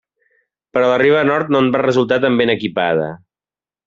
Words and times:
Però 0.77 0.87
la 0.91 0.95
riba 1.01 1.21
nord 1.29 1.53
no 1.55 1.61
en 1.65 1.69
va 1.75 1.81
resultar 1.85 2.17
tan 2.27 2.39
ben 2.43 2.53
equipada. 2.59 3.09